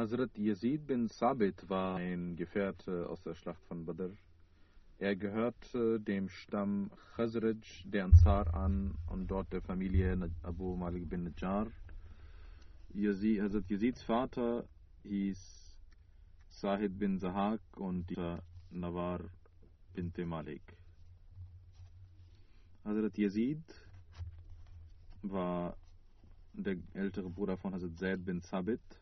[0.00, 4.08] Hazrat Yazid bin Sabit war ein Gefährte aus der Schlacht von Badr.
[4.98, 11.24] Er gehörte dem Stamm Khazraj der Ansar an und dort der Familie Abu Malik bin
[11.24, 11.66] Najjar.
[12.94, 14.64] Yazid, Hazrat Yazids Vater
[15.02, 15.76] hieß
[16.48, 19.20] Sahid bin Zahak und dieser Nawar
[19.92, 20.62] bin Malik.
[22.86, 23.64] Hazrat Yazid
[25.20, 25.76] war
[26.54, 28.99] der ältere Bruder von Hazrat Zaid bin Sabit.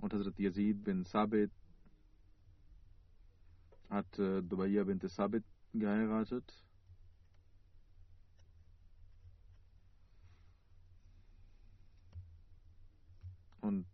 [0.00, 1.50] Und Hazrat Yazid bin Sabit
[3.90, 5.44] hat äh, Dubaiya bin Sabit
[5.74, 6.44] geheiratet.
[13.60, 13.84] Und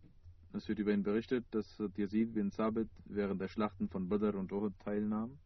[0.53, 4.51] es wird über ihn berichtet, dass Yazid bin Sabit während der Schlachten von Badr und
[4.51, 5.37] Uhud teilnahm,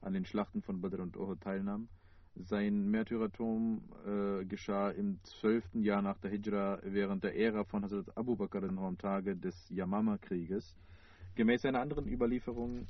[0.00, 1.88] an den Schlachten von Badr und Uhud teilnahm.
[2.36, 8.16] Sein Märtyrertum äh, geschah im zwölften Jahr nach der Hijra während der Ära von Hazrat
[8.16, 10.76] Abu Bakr am Tage des Yamama-Krieges.
[11.36, 12.88] Gemäß einer anderen Überlieferung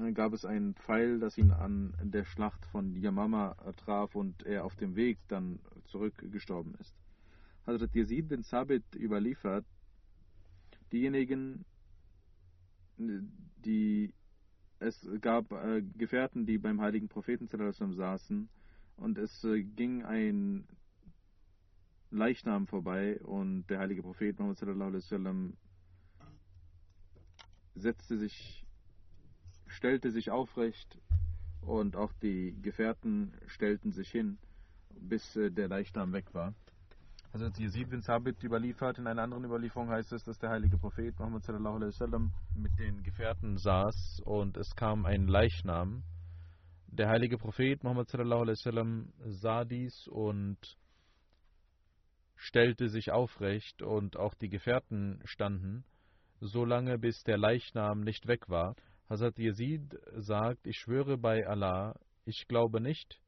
[0.00, 4.64] äh, gab es einen Pfeil, das ihn an der Schlacht von Yamama traf und er
[4.64, 6.96] auf dem Weg dann zurückgestorben ist.
[7.66, 9.64] Hazrat Yazid bin Sabit überliefert,
[10.92, 11.64] diejenigen,
[12.98, 14.12] die
[14.80, 18.48] es gab äh, Gefährten, die beim heiligen Propheten saßen
[18.96, 20.66] und es äh, ging ein
[22.10, 25.54] Leichnam vorbei und der heilige Prophet Muhammad
[27.74, 28.66] setzte sich,
[29.66, 30.98] stellte sich aufrecht
[31.60, 34.38] und auch die Gefährten stellten sich hin,
[34.98, 36.54] bis äh, der Leichnam weg war.
[37.32, 38.98] Also Yazid bin Sabit überliefert.
[38.98, 42.76] In einer anderen Überlieferung heißt es, dass der heilige Prophet Muhammad sallallahu alaihi wasallam mit
[42.78, 46.02] den Gefährten saß und es kam ein Leichnam.
[46.88, 50.58] Der heilige Prophet Muhammad sallallahu alaihi wasallam sah dies und
[52.34, 55.84] stellte sich aufrecht und auch die Gefährten standen,
[56.40, 58.74] solange bis der Leichnam nicht weg war.
[59.08, 63.20] Hazrat Yazid sagt, ich schwöre bei Allah, ich glaube nicht,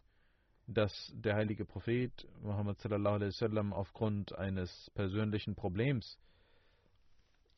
[0.67, 6.19] dass der heilige Prophet Muhammad sallallahu alaihi wasallam aufgrund eines persönlichen Problems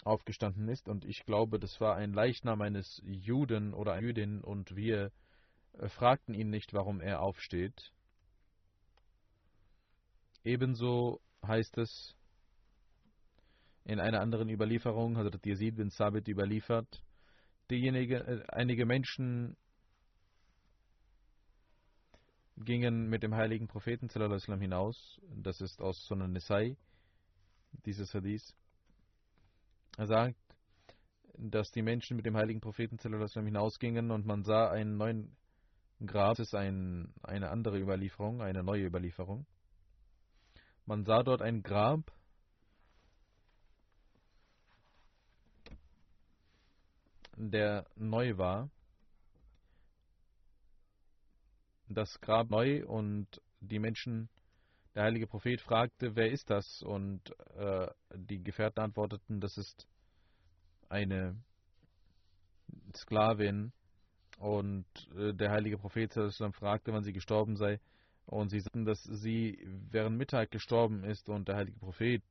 [0.05, 4.77] aufgestanden ist und ich glaube, das war ein Leichnam eines Juden oder einer Jüdin und
[4.77, 5.13] wir
[5.79, 7.93] äh, fragten ihn nicht, warum er aufsteht.
[10.45, 12.15] Ebenso heißt es
[13.85, 17.03] in einer anderen Überlieferung, Hazrat Yazid bin Sabit überliefert,
[17.71, 19.57] diejenige, äh, einige Menschen
[22.57, 25.21] gingen mit dem heiligen Propheten sallam, hinaus.
[25.37, 26.77] Das ist aus Sunan Nisai,
[27.85, 28.55] dieses Hadith.
[29.97, 30.37] Er sagt,
[31.37, 35.37] dass die Menschen mit dem heiligen Propheten sallam, hinausgingen und man sah einen neuen
[36.05, 36.37] Grab.
[36.37, 39.47] Das ist ein, eine andere Überlieferung, eine neue Überlieferung.
[40.87, 42.13] Man sah dort ein Grab,
[47.37, 48.71] der neu war
[51.89, 53.27] das Grab neu und
[53.61, 54.29] die Menschen,
[54.95, 56.83] der heilige Prophet fragte, wer ist das?
[56.83, 57.21] Und
[57.57, 59.87] äh, die Gefährten antworteten, das ist
[60.89, 61.37] eine
[62.95, 63.73] Sklavin
[64.39, 64.87] und
[65.17, 66.13] äh, der heilige Prophet
[66.53, 67.81] fragte, wann sie gestorben sei.
[68.27, 69.59] Und sie sagten, dass sie
[69.91, 72.23] während Mittag gestorben ist und der heilige Prophet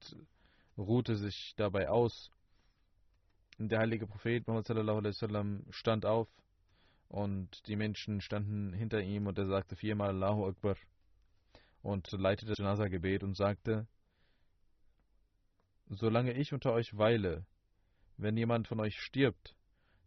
[0.78, 2.32] ruhte sich dabei aus.
[3.60, 5.16] Der heilige Prophet Muhammad
[5.70, 6.28] stand auf
[7.14, 10.76] und die Menschen standen hinter ihm und er sagte viermal Allahu Akbar
[11.84, 13.86] und leitete das Janaza-Gebet und sagte,
[15.90, 17.46] solange ich unter euch weile,
[18.18, 19.56] wenn jemand von euch stirbt,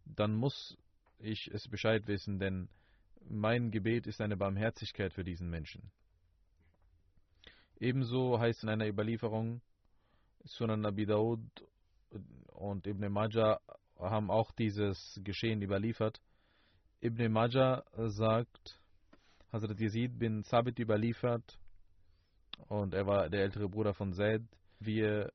[0.03, 0.77] dann muss
[1.17, 2.67] ich es Bescheid wissen, denn
[3.21, 5.89] mein Gebet ist eine Barmherzigkeit für diesen Menschen.
[7.79, 9.61] Ebenso heißt in einer Überlieferung,
[10.43, 11.39] Sunan Abi Daud
[12.47, 13.61] und Ibn Majah
[13.97, 16.21] haben auch dieses Geschehen überliefert.
[17.07, 18.81] Ibn Majah sagt,
[19.53, 21.57] Hazrat Yazid bin Sabit überliefert
[22.67, 24.41] und er war der ältere Bruder von Zaid.
[24.81, 25.31] Wir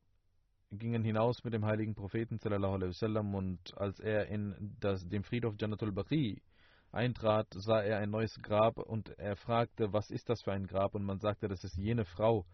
[0.71, 5.93] gingen hinaus mit dem heiligen Propheten sallam, und als er in das, dem Friedhof Janatul
[5.93, 6.43] Baqi
[6.91, 10.95] eintrat, sah er ein neues Grab und er fragte, was ist das für ein Grab?
[10.95, 12.45] Und man sagte, das ist jene Frau.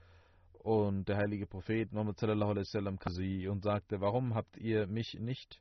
[0.53, 5.61] Und der heilige Prophet Muhammad sallam kam sie und sagte, warum habt ihr mich nicht,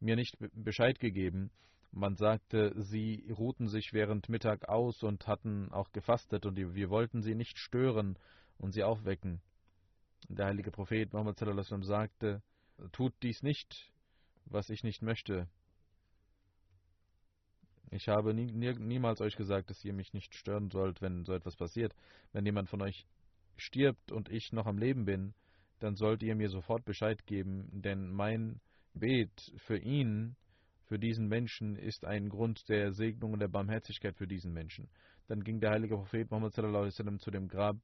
[0.00, 1.52] mir nicht Bescheid gegeben?
[1.96, 7.22] Man sagte, sie ruhten sich während Mittag aus und hatten auch gefastet und wir wollten
[7.22, 8.18] sie nicht stören
[8.58, 9.40] und sie aufwecken.
[10.28, 11.38] Der heilige Prophet Muhammad
[11.84, 12.42] sagte,
[12.90, 13.92] tut dies nicht,
[14.44, 15.46] was ich nicht möchte.
[17.92, 21.32] Ich habe nie, nie, niemals euch gesagt, dass ihr mich nicht stören sollt, wenn so
[21.32, 21.94] etwas passiert.
[22.32, 23.06] Wenn jemand von euch
[23.56, 25.32] stirbt und ich noch am Leben bin,
[25.78, 28.60] dann sollt ihr mir sofort Bescheid geben, denn mein
[28.94, 30.34] Bet für ihn,
[30.94, 34.88] für diesen Menschen, ist ein Grund der Segnung und der Barmherzigkeit für diesen Menschen.
[35.26, 37.78] Dann ging der heilige Prophet Muhammad zu dem Grab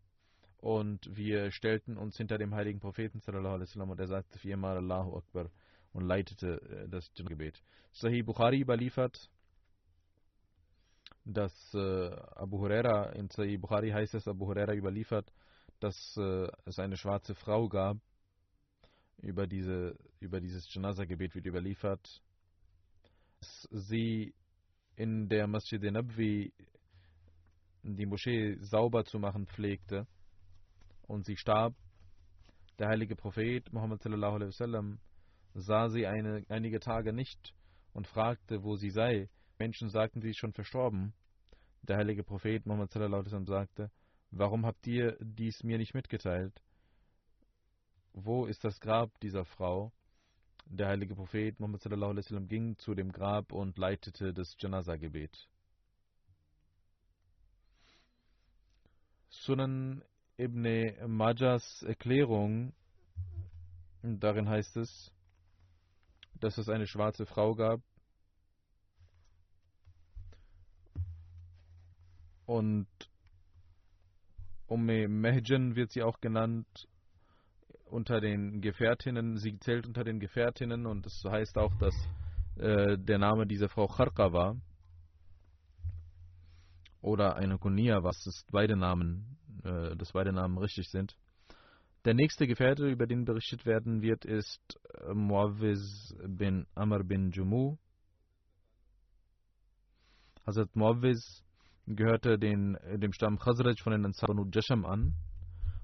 [0.59, 5.51] und wir stellten uns hinter dem heiligen Propheten und er sagte viermal Allahu Akbar
[5.93, 7.61] und leitete äh, das Gebet.
[7.91, 9.29] Sahih Bukhari überliefert,
[11.25, 15.33] dass äh, Abu Huraira, in Sahih Bukhari heißt es, Abu Huraira überliefert,
[15.81, 17.97] dass äh, es eine schwarze Frau gab.
[19.21, 22.23] Über, diese, über dieses Janaza-Gebet wird überliefert,
[23.71, 24.35] sie
[24.97, 26.53] in der Masjid Nabwi
[27.83, 30.07] die Moschee sauber zu machen pflegte
[31.07, 31.75] und sie starb.
[32.79, 34.03] Der heilige Prophet Muhammad
[35.55, 37.55] sah sie eine, einige Tage nicht
[37.93, 39.29] und fragte, wo sie sei.
[39.59, 41.13] Menschen sagten, sie ist schon verstorben.
[41.83, 42.93] Der heilige Prophet Muhammad
[43.47, 43.91] sagte,
[44.31, 46.63] warum habt ihr dies mir nicht mitgeteilt?
[48.13, 49.93] Wo ist das Grab dieser Frau?
[50.73, 51.83] Der heilige Prophet Muhammad
[52.49, 55.49] ging zu dem Grab und leitete das Janaza-Gebet.
[59.31, 60.05] Sunan
[60.39, 62.73] Ibn Majas Erklärung,
[64.03, 65.11] darin heißt es,
[66.35, 67.81] dass es eine schwarze Frau gab
[72.47, 72.87] und
[74.69, 76.87] Umme Mehjan wird sie auch genannt
[77.91, 79.37] unter den Gefährtinnen.
[79.37, 81.95] Sie zählt unter den Gefährtinnen und das heißt auch, dass
[82.57, 84.57] äh, der Name dieser Frau Kharqa war.
[87.03, 91.17] Oder eine Kunia, was ist beide Namen äh, dass beide Namen richtig sind.
[92.05, 97.77] Der nächste Gefährte, über den berichtet werden wird, ist äh, Muawiz bin Amr bin Jumu.
[100.47, 101.45] Hazrat Muawiz
[101.87, 105.15] gehörte den, dem Stamm Khazraj von den Ansar und Jasham an.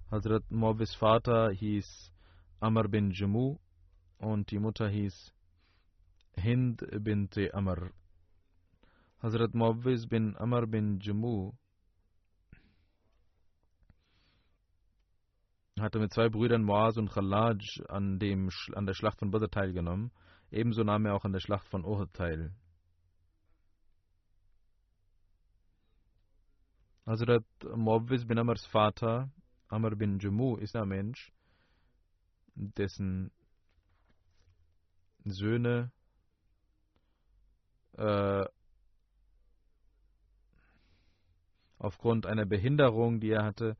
[0.09, 2.13] Hazrat Muawiz Vater hieß
[2.61, 3.59] Amr bin Jumu
[4.19, 5.35] und die Mutter hieß
[6.37, 7.91] Hind bint Amr.
[9.21, 11.55] Hazrat Muawiz bin Amr bin Jumu
[15.81, 17.59] hatte mit zwei Brüdern Moaz und Khalaj
[17.89, 20.13] an, dem, an der Schlacht von Badr teilgenommen.
[20.53, 22.55] Ebenso nahm er auch an der Schlacht von Uhud teil.
[27.05, 27.45] Hazrat
[27.75, 29.31] Muawwiz bin Amrs Vater,
[29.69, 31.33] Amr bin Jumu, ist ein Mensch,
[32.55, 33.31] dessen
[35.25, 35.91] Söhne
[37.95, 38.45] äh,
[41.79, 43.77] aufgrund einer Behinderung, die er hatte,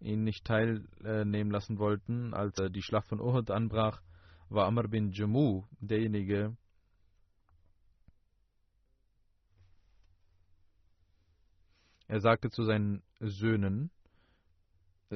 [0.00, 2.34] ihn nicht teilnehmen lassen wollten.
[2.34, 4.02] Als die Schlacht von Uhud anbrach,
[4.48, 6.56] war Amr bin Jamu derjenige,
[12.12, 13.90] Er sagte zu seinen Söhnen,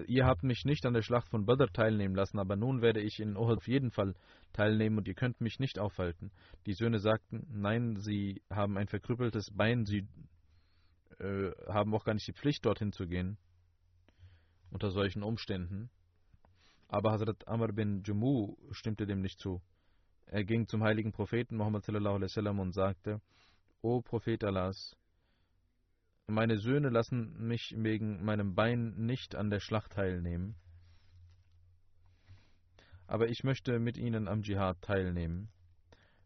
[0.06, 3.20] ihr habt mich nicht an der Schlacht von Badr teilnehmen lassen, aber nun werde ich
[3.20, 4.14] in Uhud auf jeden Fall
[4.52, 6.30] teilnehmen und ihr könnt mich nicht aufhalten.
[6.66, 10.06] Die Söhne sagten, nein, sie haben ein verkrüppeltes Bein, sie
[11.18, 13.38] äh, haben auch gar nicht die Pflicht, dorthin zu gehen
[14.70, 15.90] unter solchen Umständen.
[16.88, 19.60] Aber Hazrat Amr bin Jumu stimmte dem nicht zu.
[20.26, 23.20] Er ging zum heiligen Propheten Muhammad und sagte:
[23.80, 24.96] O Prophet Allahs,
[26.26, 30.56] meine Söhne lassen mich wegen meinem Bein nicht an der Schlacht teilnehmen,
[33.06, 35.48] aber ich möchte mit ihnen am Dschihad teilnehmen.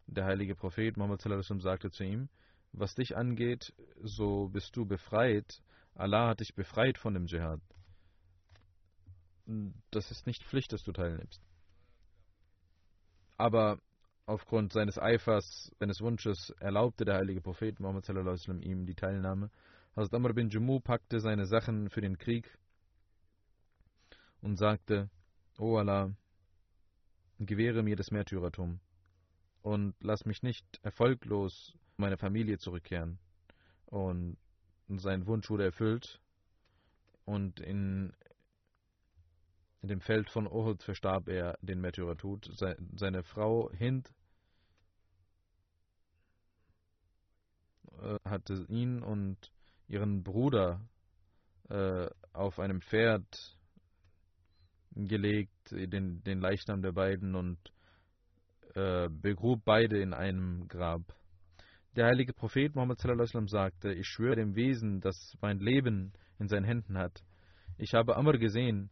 [0.06, 1.22] Der heilige Prophet Muhammad
[1.60, 2.28] sagte zu ihm:
[2.72, 5.62] Was dich angeht, so bist du befreit.
[5.94, 7.60] Allah hat dich befreit von dem Dschihad.
[9.90, 11.42] Das ist nicht Pflicht, dass du teilnimmst.
[13.36, 13.78] Aber
[14.26, 18.08] aufgrund seines Eifers, seines Wunsches, erlaubte der heilige Prophet Muhammad
[18.62, 19.50] ihm die Teilnahme.
[19.96, 22.58] Hazrat Amr bin Jumu packte seine Sachen für den Krieg
[24.40, 25.10] und sagte:
[25.58, 26.14] O Allah,
[27.38, 28.80] gewähre mir das Märtyrertum
[29.62, 33.18] und lass mich nicht erfolglos meine Familie zurückkehren.
[33.86, 34.36] Und
[34.88, 36.20] sein Wunsch wurde erfüllt
[37.24, 38.12] und in,
[39.82, 42.50] in dem Feld von Uhud verstarb er den Märtyrertod.
[42.94, 44.12] Seine Frau Hind
[48.00, 49.52] Äh, hatte ihn und
[49.90, 50.80] ihren Bruder
[51.68, 53.26] äh, auf einem Pferd
[54.94, 57.58] gelegt, den, den Leichnam der beiden und
[58.74, 61.02] äh, begrub beide in einem Grab.
[61.96, 66.64] Der heilige Prophet Muhammad sallam, sagte, ich schwöre dem Wesen, das mein Leben in seinen
[66.64, 67.24] Händen hat.
[67.78, 68.90] Ich habe Amr gesehen,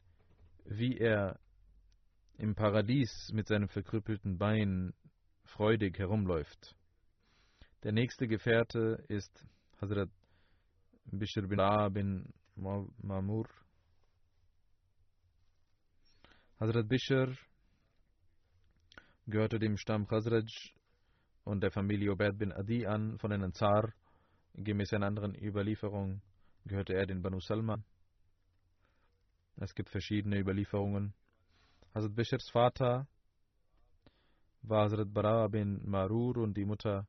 [0.64, 1.38] wie er
[2.38, 4.94] im Paradies mit seinem verkrüppelten Bein
[5.44, 6.74] freudig herumläuft.
[7.84, 9.46] Der nächste Gefährte ist
[9.80, 10.10] Hazrat
[11.10, 13.48] Bishr bin A bin Mamur.
[16.60, 17.34] Hazrat Bishr
[19.26, 20.46] gehörte dem Stamm Khazraj
[21.44, 23.94] und der Familie Obed bin Adi an von den Ansar.
[24.54, 26.20] Gemäß einer anderen Überlieferung
[26.66, 27.84] gehörte er den Banu Salman.
[29.56, 31.14] Es gibt verschiedene Überlieferungen.
[31.94, 33.08] Hazrat Bishrs Vater
[34.62, 37.06] war Hazrat Bara bin Marur und die Mutter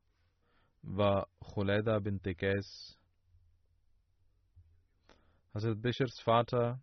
[0.82, 2.96] war Khuleda bint Qais.
[5.52, 6.80] Hazrat Bishrs Vater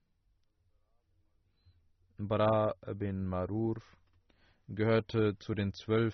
[2.17, 3.81] Bara bin Marur
[4.67, 6.13] gehörte zu den zwölf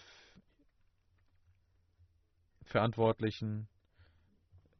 [2.65, 3.67] Verantwortlichen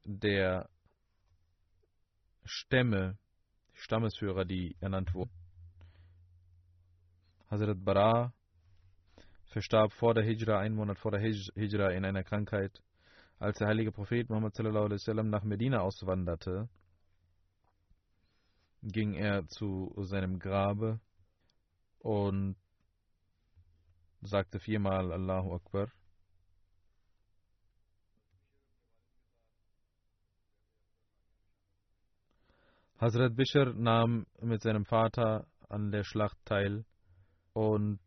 [0.06, 0.70] der
[2.46, 3.18] Stämme,
[3.74, 5.34] Stammesführer, die ernannt wurden.
[7.50, 8.34] Hazrat Bara
[9.48, 12.84] verstarb vor der Hijra, einen Monat vor der Hijra in einer Krankheit.
[13.40, 16.70] Als der heilige Prophet Muhammad nach Medina auswanderte,
[18.84, 21.00] ging er zu seinem Grabe
[22.00, 22.56] und
[24.22, 25.88] sagte viermal Allahu Akbar.
[33.00, 36.86] Hazrat Bishr nahm mit seinem Vater an der Schlacht teil
[37.54, 38.00] und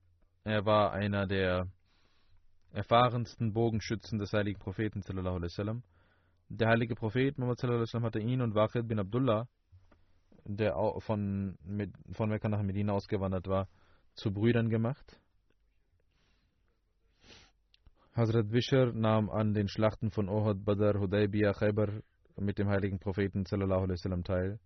[0.45, 1.69] er war einer der
[2.73, 5.03] erfahrensten Bogenschützen des heiligen Propheten.
[6.49, 9.49] Der heilige Prophet Muhammad hatte ihn und Waqid bin Abdullah,
[10.47, 11.59] der von,
[12.13, 13.69] von Mekka nach Medina ausgewandert war,
[14.15, 15.21] zu Brüdern gemacht.
[18.15, 22.01] Hazrat Bishr nahm an den Schlachten von Ohad, Badr, Hudaybiyah, Khaybar
[22.37, 24.59] mit dem heiligen Propheten teil.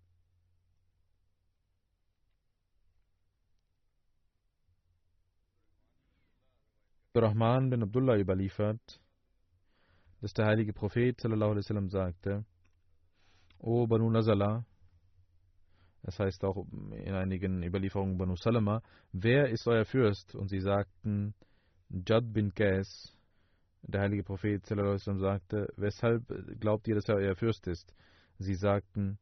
[7.12, 9.00] Rahman bin Abdullah überliefert,
[10.20, 12.44] dass der heilige Prophet sallam, sagte,
[13.58, 14.64] O Banu Nazala,
[16.02, 20.35] das heißt auch in einigen Überlieferungen Banu Salama, wer ist euer Fürst?
[20.35, 21.35] Und sie sagten,
[21.90, 23.14] Jad bin Qais.
[23.83, 26.25] Der heilige Prophet sagte, weshalb
[26.61, 27.95] glaubt ihr, dass er euer Fürst ist?
[28.38, 29.19] Sie sagten,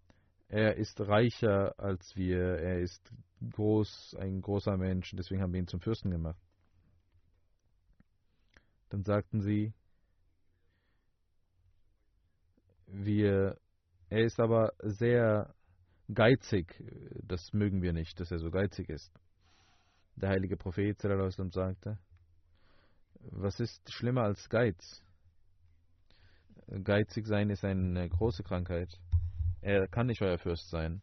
[0.48, 3.12] er ist reicher als wir, er ist
[3.52, 6.40] groß, ein großer Mensch, deswegen haben wir ihn zum Fürsten gemacht.
[8.88, 9.72] Dann sagten sie,
[12.86, 13.58] wir,
[14.08, 15.54] er ist aber sehr
[16.12, 16.82] geizig,
[17.22, 19.12] das mögen wir nicht, dass er so geizig ist.
[20.16, 21.98] Der heilige Prophet sagte,
[23.20, 25.04] was ist schlimmer als Geiz?
[26.82, 28.98] Geizig sein ist eine große Krankheit.
[29.60, 31.02] Er kann nicht euer Fürst sein.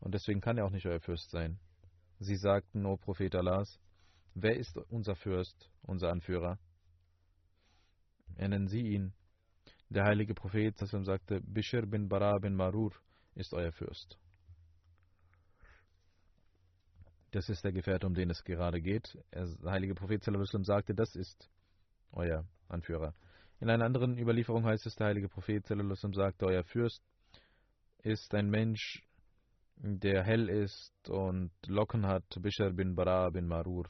[0.00, 1.58] Und deswegen kann er auch nicht euer Fürst sein.
[2.18, 3.78] Sie sagten, O Prophet Allahs,
[4.34, 6.58] wer ist unser Fürst, unser Anführer?
[8.36, 9.12] Nennen Sie ihn.
[9.88, 12.92] Der heilige Prophet sagte, Bishr bin Bara bin Marur
[13.34, 14.18] ist euer Fürst.
[17.32, 19.16] Das ist der Gefährte, um den es gerade geht.
[19.32, 21.48] Der heilige Prophet sagte, das ist
[22.12, 23.14] euer Anführer.
[23.60, 27.02] In einer anderen Überlieferung heißt es, der heilige Prophet sagte, euer Fürst
[28.02, 29.06] ist ein Mensch,
[29.76, 33.88] der hell ist und Locken hat, Bishr bin Bara bin Marur.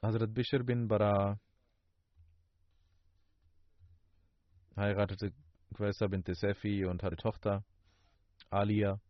[0.00, 1.38] Hazrat Bishr bin Bara
[4.76, 5.32] heiratete
[5.74, 7.64] Quesa bin Sefi und hatte Tochter
[8.50, 9.00] Alia.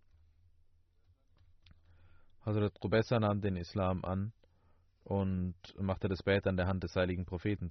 [2.44, 4.32] Hazrat Qubesa nahm den Islam an
[5.04, 7.70] und machte das Bett an der Hand des heiligen Propheten.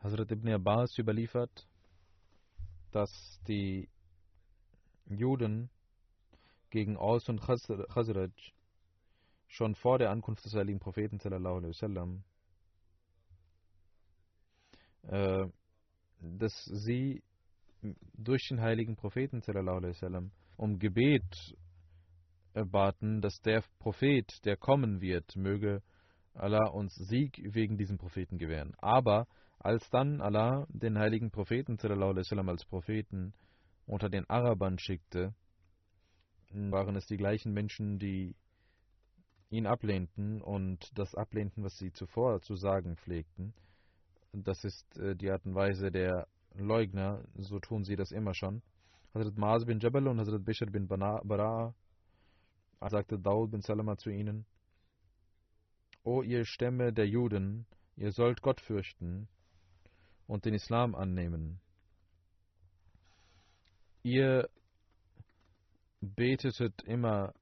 [0.00, 1.68] Hazrat Ibn Abbas überliefert,
[2.92, 3.88] dass die
[5.06, 5.70] Juden
[6.70, 8.30] gegen Aus und Khazraj
[9.46, 12.22] schon vor der Ankunft des heiligen Propheten sallam,
[15.02, 15.46] äh,
[16.20, 17.22] dass sie
[18.14, 21.54] durch den heiligen Propheten sallam, um Gebet
[22.54, 25.82] baten, dass der Prophet, der kommen wird, möge
[26.34, 28.74] Allah uns Sieg wegen diesem Propheten gewähren.
[28.78, 29.26] Aber
[29.58, 33.34] als dann Allah den heiligen Propheten sallam, als Propheten
[33.86, 35.34] unter den Arabern schickte,
[36.50, 38.34] waren es die gleichen Menschen, die
[39.50, 43.54] ihn ablehnten und das ablehnten, was sie zuvor zu sagen pflegten.
[44.44, 48.62] Das ist äh, die Art und Weise der Leugner, so tun sie das immer schon.
[49.14, 51.74] Hazrat Maaz bin Jabal und Hazrat Bishr bin Bara
[52.86, 54.46] sagte Daud bin Salama zu ihnen,
[56.04, 57.66] O ihr Stämme der Juden,
[57.96, 59.28] ihr sollt Gott fürchten
[60.26, 61.60] und den Islam annehmen.
[64.02, 64.48] Ihr
[66.00, 67.34] betetet immer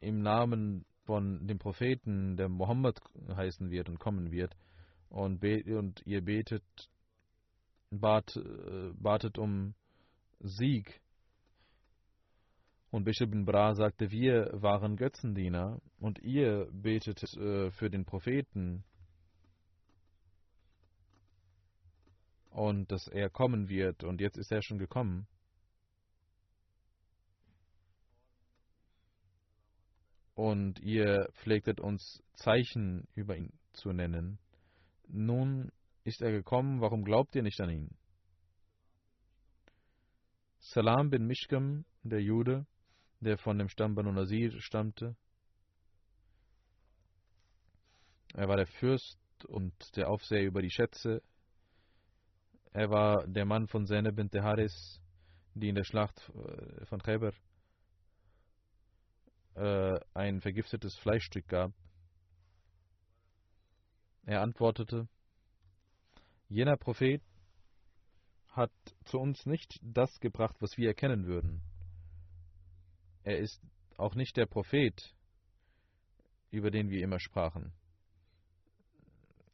[0.00, 2.98] im Namen von dem Propheten, der Mohammed
[3.36, 4.56] heißen wird und kommen wird,
[5.10, 6.64] und, und ihr betet,
[7.90, 9.74] bat, äh, batet um
[10.40, 11.00] Sieg.
[12.90, 18.82] Und Bischof bin Bra sagte, wir waren Götzendiener und ihr betet äh, für den Propheten
[22.50, 25.28] und dass er kommen wird und jetzt ist er schon gekommen.
[30.40, 34.38] und ihr pflegtet uns Zeichen über ihn zu nennen.
[35.12, 35.72] Nun
[36.04, 37.96] ist er gekommen, warum glaubt ihr nicht an ihn?
[40.58, 42.66] Salam bin Mishkam, der Jude,
[43.20, 45.16] der von dem Stamm Banu Nazir stammte.
[48.34, 51.22] Er war der Fürst und der Aufseher über die Schätze.
[52.72, 55.00] Er war der Mann von Zene bint Haris,
[55.54, 57.32] die in der Schlacht äh, von Khaybar
[59.56, 61.72] äh, ein vergiftetes Fleischstück gab.
[64.30, 65.08] Er antwortete,
[66.48, 67.20] jener Prophet
[68.50, 68.70] hat
[69.04, 71.62] zu uns nicht das gebracht, was wir erkennen würden.
[73.24, 73.60] Er ist
[73.96, 75.16] auch nicht der Prophet,
[76.52, 77.72] über den wir immer sprachen.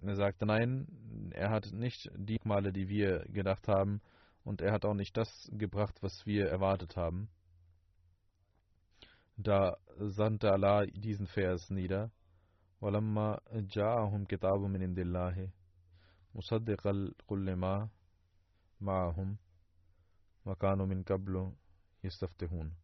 [0.02, 4.02] Er sagte, nein, er hat nicht die Male, die wir gedacht haben,
[4.44, 7.30] und er hat auch nicht das gebracht, was wir erwartet haben.
[9.38, 12.10] Da sandte Allah diesen Vers nieder.
[12.86, 15.50] ولما جاءهم كتاب من عند الله
[16.34, 17.88] مصدقا لكل ما
[18.80, 19.36] معهم
[20.46, 21.52] وكانوا من قبل
[22.04, 22.74] يستفتحون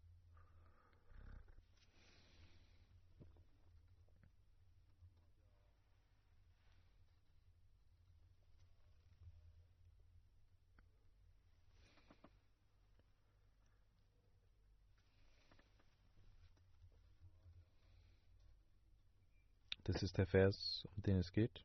[19.85, 21.65] Das ist der Vers, um den es geht.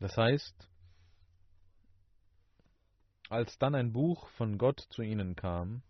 [0.00, 0.68] Das heißt,
[3.28, 5.82] als dann ein Buch von Gott zu ihnen kam,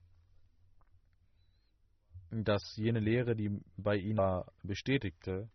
[2.30, 5.48] das jene Lehre, die bei ihnen war, bestätigte,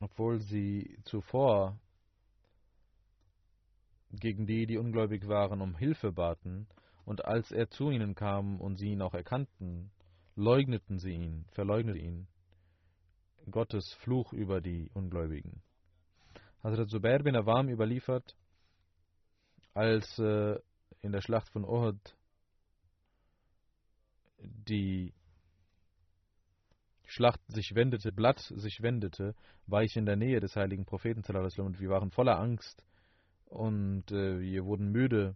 [0.00, 1.78] obwohl sie zuvor
[4.10, 6.66] gegen die, die ungläubig waren, um Hilfe baten,
[7.04, 9.90] und als er zu ihnen kam und sie ihn auch erkannten,
[10.36, 12.28] leugneten sie ihn, verleugneten ihn.
[13.50, 15.62] Gottes Fluch über die Ungläubigen.
[16.62, 18.36] Hazrat Zubair bin Awam überliefert,
[19.72, 20.58] als äh,
[21.00, 21.98] in der Schlacht von Uhud
[24.40, 25.14] die
[27.10, 29.34] Schlacht sich wendete, Blatt sich wendete,
[29.66, 31.22] war ich in der Nähe des heiligen Propheten
[31.62, 32.84] und wir waren voller Angst
[33.46, 35.34] und äh, wir wurden müde.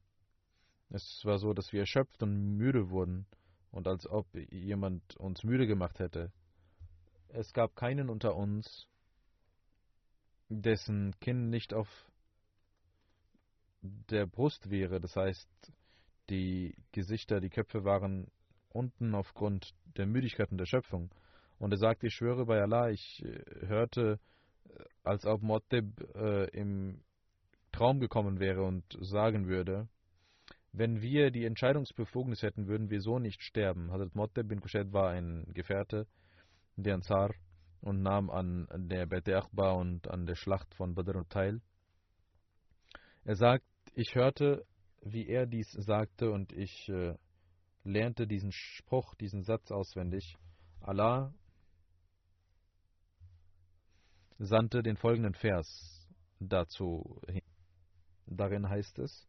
[0.91, 3.25] Es war so, dass wir erschöpft und müde wurden
[3.71, 6.31] und als ob jemand uns müde gemacht hätte.
[7.29, 8.87] Es gab keinen unter uns,
[10.51, 11.89] dessen Kinn nicht auf
[13.81, 15.01] der Brust wäre.
[15.01, 15.49] Das heißt,
[16.29, 18.31] die Gesichter, die Köpfe waren
[18.69, 21.11] unten aufgrund der Müdigkeit und der Schöpfung.
[21.63, 24.19] Und er sagt, ich schwöre bei Allah, ich äh, hörte
[25.05, 27.05] als ob Mottib äh, im
[27.71, 29.89] Traum gekommen wäre und sagen würde,
[30.73, 33.93] wenn wir die Entscheidungsbefugnis hätten, würden wir so nicht sterben.
[33.93, 36.09] Hazrat Motteb bin Kushed war ein Gefährte
[36.75, 37.33] der Ansar
[37.81, 41.61] und nahm an der Bete Achba und an der Schlacht von Badr teil.
[43.23, 44.67] Er sagt, ich hörte,
[45.01, 47.15] wie er dies sagte und ich äh,
[47.85, 50.37] lernte diesen Spruch, diesen Satz auswendig.
[50.81, 51.33] Allah
[54.39, 56.09] sandte den folgenden Vers
[56.41, 57.43] dazu hin.
[58.27, 59.29] Darin heißt es,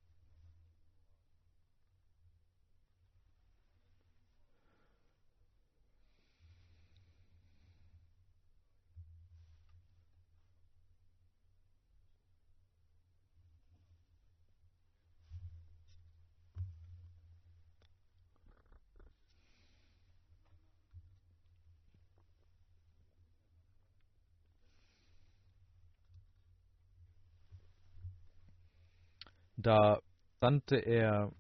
[29.63, 30.01] Da
[30.41, 31.31] sandte er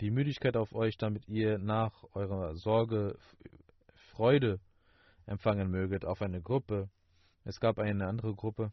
[0.00, 3.18] die Müdigkeit auf euch, damit ihr nach eurer Sorge
[4.12, 4.60] Freude
[5.26, 6.88] empfangen möget auf eine Gruppe.
[7.42, 8.72] Es gab eine andere Gruppe,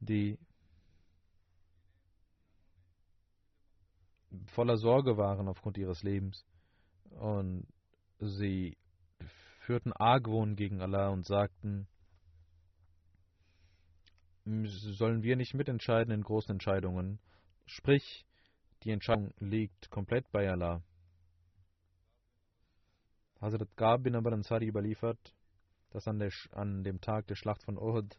[0.00, 0.40] die
[4.46, 6.44] voller Sorge waren aufgrund ihres Lebens
[7.10, 7.64] und
[8.18, 8.76] sie
[9.60, 11.86] führten Argwohn gegen Allah und sagten,
[14.44, 17.18] sollen wir nicht mitentscheiden in großen Entscheidungen.
[17.66, 18.24] Sprich,
[18.82, 20.82] die Entscheidung liegt komplett bei Allah.
[23.40, 25.34] Hazrat Gab bin Abar Ansari überliefert,
[25.90, 28.16] dass an, der, an dem Tag der Schlacht von Uhud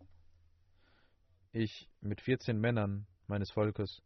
[1.51, 4.01] ich mit 14 Männern meines Volkes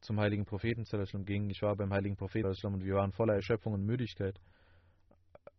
[0.00, 0.84] zum heiligen Propheten
[1.24, 1.50] ging.
[1.50, 4.40] Ich war beim heiligen Propheten und wir waren voller Erschöpfung und Müdigkeit.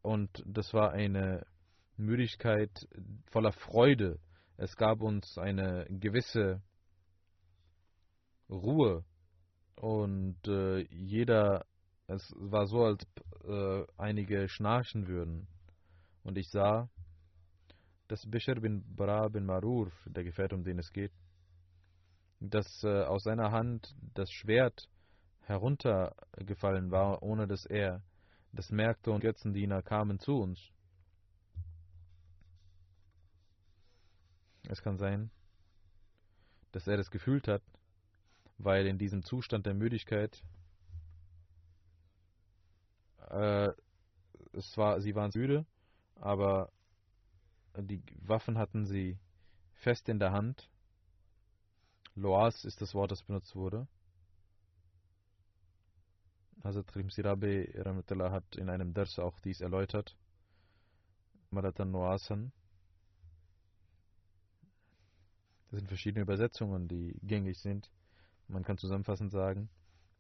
[0.01, 1.45] Und das war eine
[1.97, 2.88] Müdigkeit
[3.31, 4.19] voller Freude,
[4.57, 6.61] es gab uns eine gewisse
[8.49, 9.03] Ruhe
[9.75, 11.65] und äh, jeder,
[12.07, 13.05] es war so, als
[13.43, 15.47] äh, einige schnarchen würden.
[16.23, 16.89] Und ich sah,
[18.07, 21.11] dass Bishr bin Bara bin Marur, der Gefährte, um den es geht,
[22.39, 24.89] dass äh, aus seiner Hand das Schwert
[25.41, 28.01] heruntergefallen war, ohne dass er
[28.53, 30.71] das merkte und Götzendiener kamen zu uns.
[34.69, 35.32] Es kann sein,
[36.71, 37.63] dass er das gefühlt hat,
[38.58, 40.43] weil in diesem Zustand der Müdigkeit
[43.30, 43.71] äh,
[44.53, 45.65] es war, sie waren müde,
[46.15, 46.71] aber
[47.77, 49.17] die Waffen hatten sie
[49.73, 50.69] fest in der Hand.
[52.15, 53.88] Loas ist das Wort, das benutzt wurde.
[56.63, 57.67] Hazrat Krim Sirabe
[58.32, 60.17] hat in einem Ders auch dies erläutert.
[61.51, 62.51] Maratan Noasan.
[65.69, 67.89] Das sind verschiedene Übersetzungen, die gängig sind.
[68.47, 69.69] Man kann zusammenfassend sagen,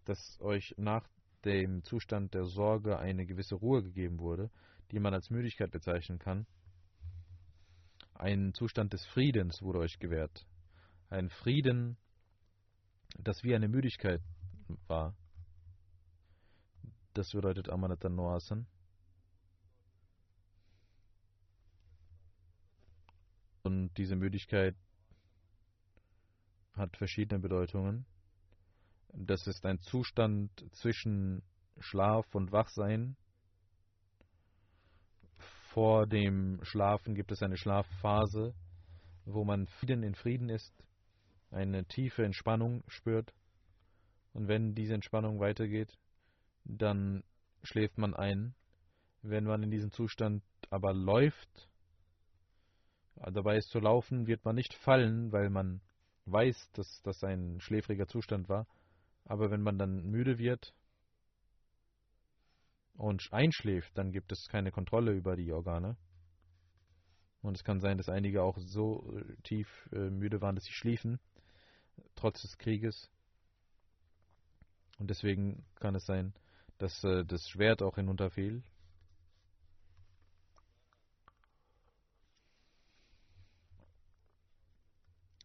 [0.05, 1.07] dass euch nach
[1.45, 4.49] dem Zustand der Sorge eine gewisse Ruhe gegeben wurde,
[4.91, 6.45] die man als Müdigkeit bezeichnen kann.
[8.13, 10.45] Ein Zustand des Friedens wurde euch gewährt.
[11.09, 11.97] Ein Frieden,
[13.17, 14.21] das wie eine Müdigkeit
[14.87, 15.15] war.
[17.13, 18.67] Das bedeutet Amanatan Noasan.
[23.63, 24.75] Und diese Müdigkeit
[26.77, 28.05] hat verschiedene Bedeutungen.
[29.13, 31.41] Das ist ein Zustand zwischen
[31.79, 33.15] Schlaf und Wachsein.
[35.69, 38.53] Vor dem Schlafen gibt es eine Schlafphase,
[39.25, 40.73] wo man Frieden in Frieden ist,
[41.51, 43.33] eine tiefe Entspannung spürt.
[44.33, 45.97] Und wenn diese Entspannung weitergeht,
[46.63, 47.23] dann
[47.63, 48.55] schläft man ein.
[49.21, 51.69] Wenn man in diesem Zustand aber läuft,
[53.15, 55.81] dabei ist zu laufen, wird man nicht fallen, weil man
[56.31, 58.67] weiß, dass das ein schläfriger Zustand war.
[59.25, 60.73] Aber wenn man dann müde wird
[62.93, 65.97] und einschläft, dann gibt es keine Kontrolle über die Organe.
[67.41, 70.73] Und es kann sein, dass einige auch so äh, tief äh, müde waren, dass sie
[70.73, 71.19] schliefen,
[72.15, 73.09] trotz des Krieges.
[74.97, 76.33] Und deswegen kann es sein,
[76.77, 78.63] dass äh, das Schwert auch hinunterfiel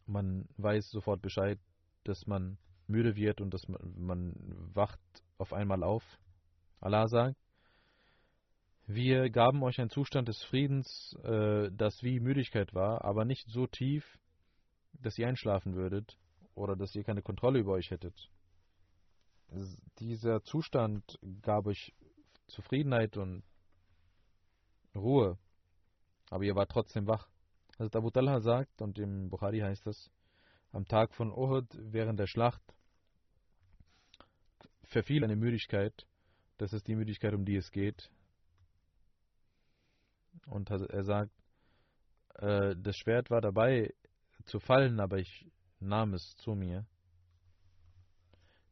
[0.05, 1.59] Man weiß sofort Bescheid,
[2.03, 4.33] dass man müde wird und dass man, man
[4.73, 4.99] wacht
[5.37, 6.03] auf einmal auf.
[6.81, 7.37] Allah sagt,
[8.85, 13.65] wir gaben euch einen Zustand des Friedens, äh, das wie Müdigkeit war, aber nicht so
[13.65, 14.19] tief,
[14.91, 16.17] dass ihr einschlafen würdet
[16.53, 18.29] oder dass ihr keine Kontrolle über euch hättet.
[19.99, 21.93] Dieser Zustand gab euch
[22.47, 23.43] Zufriedenheit und
[24.95, 25.37] Ruhe,
[26.29, 27.27] aber ihr wart trotzdem wach.
[27.77, 30.11] Also Abu Talha sagt, und im Bukhari heißt das,
[30.71, 32.61] am Tag von Uhud während der Schlacht
[34.83, 36.07] verfiel eine Müdigkeit.
[36.57, 38.11] Das ist die Müdigkeit, um die es geht.
[40.45, 41.31] Und er sagt,
[42.35, 43.93] äh, das Schwert war dabei
[44.45, 46.85] zu fallen, aber ich nahm es zu mir.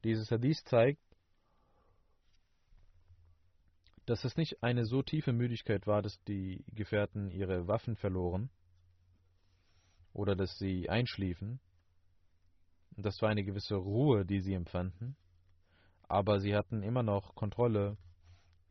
[0.03, 1.01] Dieses Hadith zeigt,
[4.05, 8.49] dass es nicht eine so tiefe Müdigkeit war, dass die Gefährten ihre Waffen verloren
[10.13, 11.59] oder dass sie einschliefen.
[12.97, 15.15] Das war eine gewisse Ruhe, die sie empfanden,
[16.07, 17.97] aber sie hatten immer noch Kontrolle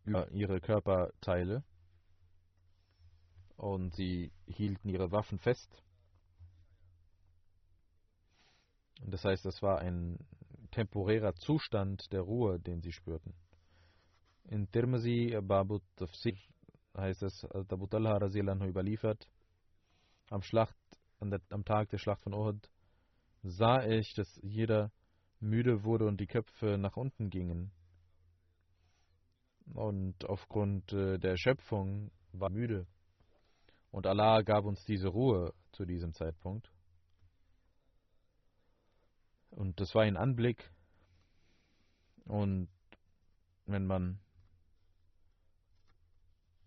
[0.04, 1.64] über ihre Körperteile
[3.56, 5.82] und sie hielten ihre Waffen fest.
[9.06, 10.18] Das heißt, das war ein
[10.70, 13.34] temporärer Zustand der Ruhe, den sie spürten.
[14.44, 16.36] In Tirmizi Babu Tafsir
[16.96, 18.18] heißt es, Abu Talha
[18.66, 19.28] überliefert,
[20.28, 20.76] am, Schlacht,
[21.20, 22.70] am Tag der Schlacht von Uhud
[23.42, 24.90] sah ich, dass jeder
[25.40, 27.72] müde wurde und die Köpfe nach unten gingen.
[29.74, 32.86] Und aufgrund äh, der Erschöpfung war müde.
[33.90, 36.70] Und Allah gab uns diese Ruhe zu diesem Zeitpunkt.
[39.50, 40.70] Und das war ein Anblick.
[42.24, 42.68] Und
[43.66, 44.20] wenn man.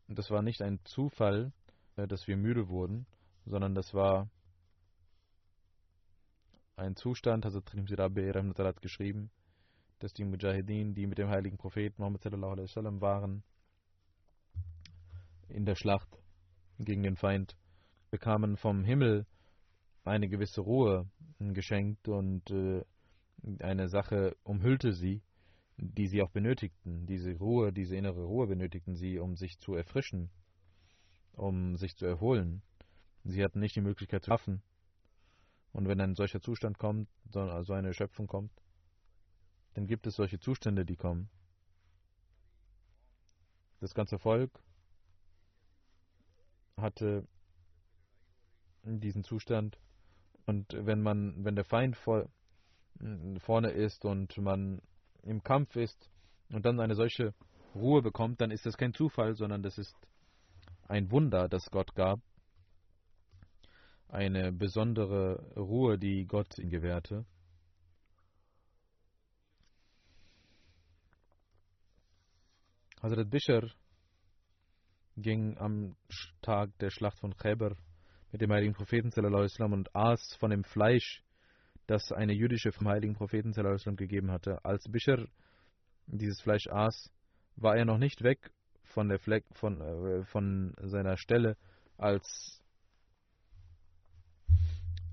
[0.07, 1.53] Das war nicht ein Zufall,
[1.95, 3.05] äh, dass wir müde wurden,
[3.45, 4.29] sondern das war
[6.75, 9.29] ein Zustand, also Trimsi Rabbi hat geschrieben,
[9.99, 13.43] dass die Mujahideen, die mit dem heiligen Propheten Muhammad sallam waren,
[15.49, 16.09] in der Schlacht
[16.79, 17.55] gegen den Feind,
[18.11, 19.25] bekamen vom Himmel
[20.03, 21.07] eine gewisse Ruhe
[21.39, 22.83] geschenkt und äh,
[23.59, 25.21] eine Sache umhüllte sie,
[25.77, 27.05] die sie auch benötigten.
[27.05, 30.29] Diese Ruhe, diese innere Ruhe benötigten sie, um sich zu erfrischen,
[31.33, 32.61] um sich zu erholen.
[33.23, 34.61] Sie hatten nicht die Möglichkeit zu schaffen.
[35.73, 38.51] Und wenn ein solcher Zustand kommt, also eine Erschöpfung kommt,
[39.73, 41.29] dann gibt es solche Zustände, die kommen.
[43.79, 44.51] Das ganze Volk
[46.77, 47.27] hatte
[48.83, 49.77] diesen Zustand
[50.45, 52.29] und wenn man, wenn der Feind vor,
[53.39, 54.81] vorne ist und man
[55.23, 56.09] im Kampf ist
[56.49, 57.33] und dann eine solche
[57.75, 59.95] Ruhe bekommt, dann ist das kein Zufall, sondern das ist
[60.87, 62.19] ein Wunder, das Gott gab.
[64.13, 67.25] Eine besondere Ruhe, die Gott ihm gewährte.
[73.01, 73.71] Hazrat Bishr
[75.17, 75.95] ging am
[76.43, 77.75] Tag der Schlacht von Khaybar
[78.31, 79.09] mit dem heiligen Propheten
[79.73, 81.23] und aß von dem Fleisch,
[81.87, 83.51] das eine jüdische vom heiligen Propheten
[83.95, 84.63] gegeben hatte.
[84.63, 85.25] Als Bischer
[86.05, 87.11] dieses Fleisch aß,
[87.55, 88.51] war er noch nicht weg
[88.83, 91.57] von der Fleck, von, äh, von seiner Stelle,
[91.97, 92.62] als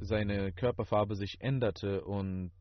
[0.01, 2.53] seine Körperfarbe sich änderte und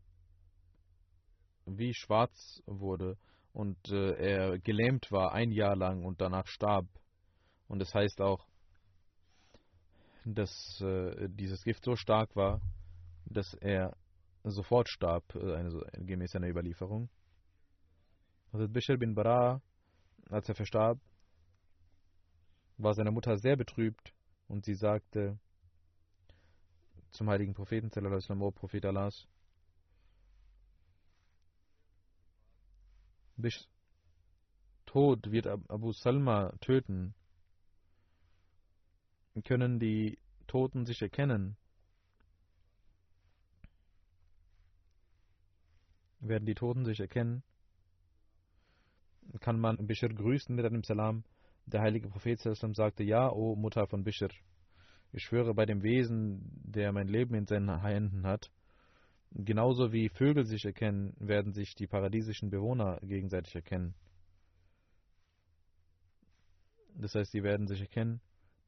[1.65, 3.17] wie schwarz wurde
[3.53, 6.85] und äh, er gelähmt war ein Jahr lang und danach starb.
[7.67, 8.47] Und es das heißt auch,
[10.25, 12.61] dass äh, dieses Gift so stark war,
[13.25, 13.95] dass er
[14.43, 17.09] sofort starb, äh, eine, gemäß einer Überlieferung.
[18.51, 19.61] Also Bishr bin Bara,
[20.29, 20.99] als er verstarb,
[22.77, 24.13] war seine Mutter sehr betrübt
[24.47, 25.37] und sie sagte
[27.11, 27.91] zum heiligen Propheten,
[28.41, 29.27] O Prophet Allahs,
[33.37, 33.67] Bish
[34.85, 37.13] Tod wird Abu Salma töten
[39.45, 40.17] können die
[40.47, 41.55] Toten sich erkennen?
[46.19, 47.43] Werden die Toten sich erkennen?
[49.39, 51.23] Kann man Bishr grüßen mit einem Salam?
[51.65, 54.29] Der heilige Prophet sagte, ja, o Mutter von Bishr,
[55.11, 58.51] ich schwöre bei dem Wesen, der mein Leben in seinen Händen hat,
[59.31, 63.95] genauso wie Vögel sich erkennen, werden sich die paradiesischen Bewohner gegenseitig erkennen.
[66.95, 68.21] Das heißt, sie werden sich erkennen,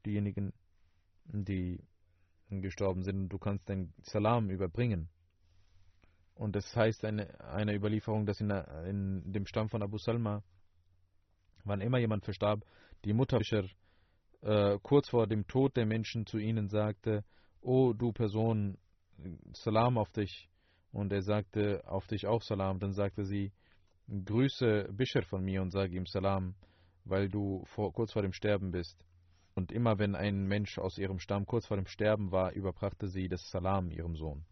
[0.06, 0.54] diejenigen,
[1.26, 1.84] die
[2.60, 5.10] gestorben sind du kannst den Salam überbringen.
[6.36, 10.44] Und das heißt eine, eine Überlieferung, dass in, in, dem Stamm von Abu Salma,
[11.64, 12.66] wann immer jemand verstarb,
[13.06, 13.44] die Mutter
[14.42, 17.24] äh, kurz vor dem Tod der Menschen zu ihnen sagte,
[17.62, 18.78] O du Person,
[19.54, 20.50] Salam auf dich.
[20.92, 22.80] Und er sagte auf dich auch Salam.
[22.80, 23.52] Dann sagte sie,
[24.26, 26.56] grüße Bishr von mir und sage ihm Salam,
[27.06, 29.06] weil du vor, kurz vor dem Sterben bist.
[29.54, 33.28] Und immer wenn ein Mensch aus ihrem Stamm kurz vor dem Sterben war, überbrachte sie
[33.28, 34.46] das Salam ihrem Sohn.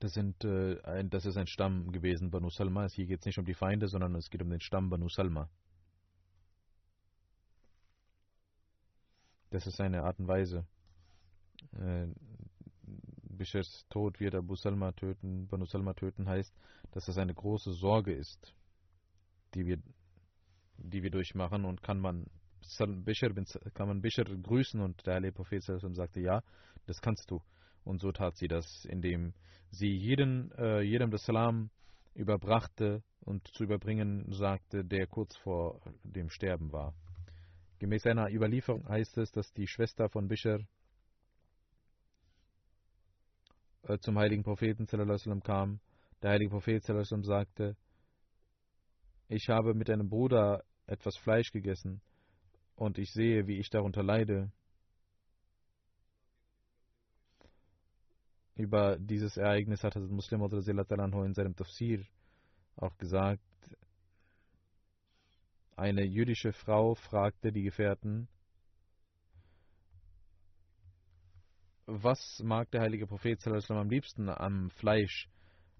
[0.00, 2.88] Das, sind, äh, ein, das ist ein Stamm gewesen, Banu Salma.
[2.88, 5.48] Hier geht es nicht um die Feinde, sondern es geht um den Stamm Banu Salma.
[9.50, 10.66] Das ist eine Art und Weise.
[11.72, 12.06] Äh,
[13.40, 16.54] Bishers Tod wird Abu Salma töten, Banu Salma töten, heißt,
[16.92, 18.54] dass das eine große Sorge ist,
[19.54, 19.78] die wir,
[20.78, 22.26] die wir durchmachen und kann man
[23.04, 23.34] Bishr,
[23.74, 26.42] kann man Bishr grüßen und der Heilige Prophet sagte, ja,
[26.86, 27.42] das kannst du.
[27.84, 29.34] Und so tat sie das, indem
[29.70, 31.70] sie jeden, äh, jedem das Salam
[32.14, 36.94] überbrachte und zu überbringen sagte, der kurz vor dem Sterben war.
[37.78, 40.60] Gemäß einer Überlieferung heißt es, dass die Schwester von Bishr
[43.82, 44.86] äh, zum heiligen Propheten
[45.42, 45.80] kam.
[46.22, 47.76] Der heilige Prophet sagte,
[49.28, 52.02] ich habe mit einem Bruder etwas Fleisch gegessen
[52.74, 54.50] und ich sehe, wie ich darunter leide.
[58.60, 62.04] Über dieses Ereignis hat Muslim in seinem Tafsir
[62.76, 63.40] auch gesagt,
[65.76, 68.28] eine jüdische Frau fragte die Gefährten,
[71.86, 75.30] was mag der heilige Prophet am liebsten am Fleisch?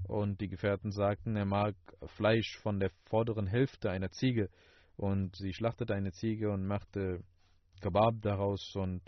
[0.04, 1.74] Und die Gefährten sagten, er mag
[2.16, 4.48] Fleisch von der vorderen Hälfte einer Ziege.
[4.96, 7.22] Und sie schlachtete eine Ziege und machte
[7.82, 9.02] Kebab daraus und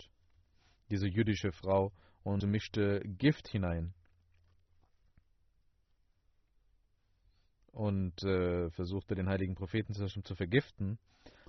[0.91, 1.91] diese jüdische Frau
[2.23, 3.93] und mischte Gift hinein.
[7.73, 10.99] und äh, versuchte den heiligen Propheten zu vergiften,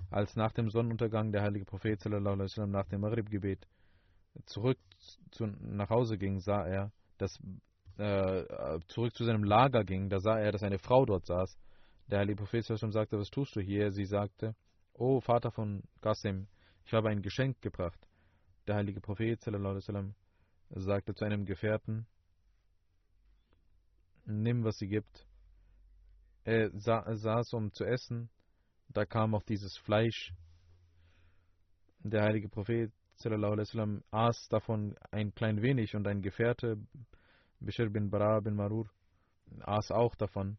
[0.09, 2.39] als nach dem Sonnenuntergang der heilige Prophet sallam,
[2.71, 3.67] nach dem Maghrib-Gebet
[4.47, 4.79] zurück
[5.31, 7.39] zu, nach Hause ging, sah er, dass
[7.97, 11.57] äh, zurück zu seinem Lager ging, da sah er, dass eine Frau dort saß.
[12.07, 13.91] Der heilige Prophet sallam, sagte, was tust du hier?
[13.91, 14.55] Sie sagte,
[14.93, 16.47] O Vater von Qasim,
[16.85, 17.99] ich habe ein Geschenk gebracht.
[18.67, 20.15] Der heilige Prophet sallam,
[20.69, 22.07] sagte zu einem Gefährten,
[24.25, 25.25] nimm, was sie gibt
[26.45, 28.29] er saß, um zu essen.
[28.89, 30.31] Da kam auch dieses Fleisch.
[31.99, 36.77] Der heilige Prophet sallam, aß davon ein klein wenig und ein Gefährte,
[37.59, 38.89] Bishr bin Bara bin Marur,
[39.61, 40.57] aß auch davon.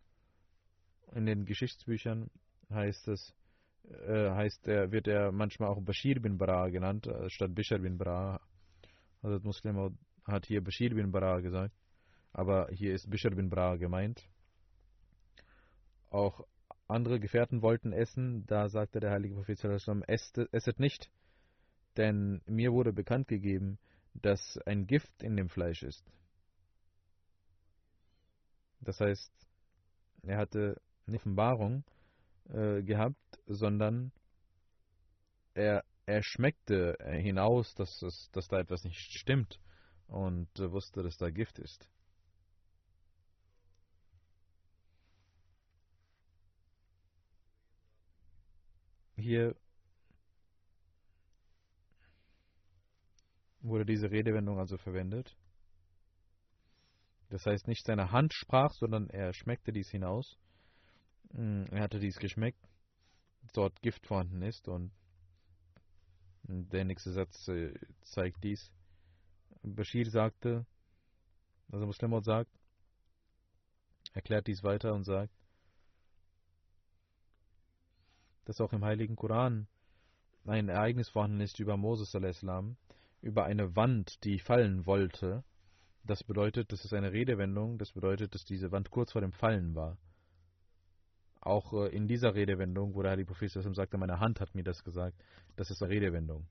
[1.15, 2.31] In den Geschichtsbüchern
[2.71, 3.33] heißt es,
[3.85, 7.97] äh, heißt er, wird er manchmal auch Bashir bin Bara genannt, äh, statt Bishr bin
[7.97, 8.41] Bara.
[9.27, 11.75] Also Muslim hat hier Bashir bin Bara gesagt,
[12.33, 14.25] aber hier ist Bishr bin Bara gemeint.
[16.11, 16.47] Auch
[16.87, 19.59] andere Gefährten wollten essen, da sagte der heilige Prophet
[20.53, 21.11] esset nicht,
[21.97, 23.81] denn mir wurde bekannt gegeben,
[24.15, 26.05] dass ein Gift in dem Fleisch ist.
[28.81, 29.33] Das heißt,
[30.23, 31.83] er hatte eine Offenbarung
[32.49, 34.13] äh, gehabt, sondern
[35.55, 39.61] er, er schmeckte hinaus, dass, es, dass da etwas nicht stimmt
[40.07, 41.89] und äh, wusste, dass da Gift ist.
[49.17, 49.57] Hier
[53.61, 55.37] wurde diese Redewendung also verwendet.
[57.31, 60.39] Das heißt, nicht seine Hand sprach, sondern er schmeckte dies hinaus.
[61.33, 62.61] Hm, er hatte dies geschmeckt,
[63.53, 64.93] dort Gift vorhanden ist und
[66.49, 68.73] der nächste Satz äh, zeigt dies.
[69.63, 70.65] Bashir sagte,
[71.73, 72.51] also Muslim sagt,
[74.13, 75.33] erklärt dies weiter und sagt,
[78.45, 79.67] dass auch im Heiligen Koran
[80.45, 82.77] ein Ereignis vorhanden ist über Moses al-Islam,
[83.21, 85.43] über eine Wand, die fallen wollte.
[86.05, 89.75] Das bedeutet, das ist eine Redewendung, das bedeutet, dass diese Wand kurz vor dem Fallen
[89.75, 89.99] war.
[91.47, 94.83] Auch äh, in dieser Redewendung, wo der Heilige Prophet sagte, meine Hand hat mir das
[94.83, 95.17] gesagt,
[95.55, 96.49] das ist eine Redewendung.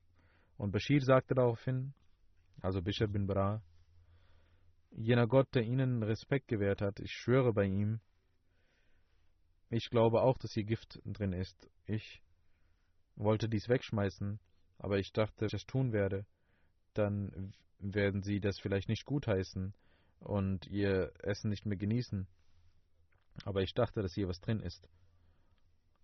[0.55, 1.93] Und Bashir sagte daraufhin,
[2.61, 3.61] also Bishr bin Bara,
[4.91, 7.99] jener Gott, der ihnen Respekt gewährt hat, ich schwöre bei ihm,
[9.69, 11.69] ich glaube auch, dass hier Gift drin ist.
[11.87, 12.21] Ich
[13.17, 14.39] wollte dies wegschmeißen,
[14.77, 16.25] aber ich dachte, wenn ich es tun werde,
[16.93, 19.73] dann werden sie das vielleicht nicht gutheißen
[20.19, 22.27] und ihr Essen nicht mehr genießen.
[23.43, 24.87] Aber ich dachte, dass hier was drin ist.